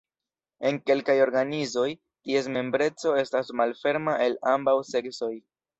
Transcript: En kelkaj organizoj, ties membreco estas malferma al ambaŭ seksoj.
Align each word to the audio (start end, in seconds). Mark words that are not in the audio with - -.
En 0.69 0.79
kelkaj 0.89 1.15
organizoj, 1.25 1.85
ties 2.29 2.49
membreco 2.59 3.17
estas 3.25 3.55
malferma 3.61 4.21
al 4.27 4.43
ambaŭ 4.57 4.79
seksoj. 4.95 5.35